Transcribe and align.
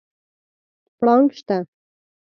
پړانګ 0.97 1.27
شته؟ 1.37 1.57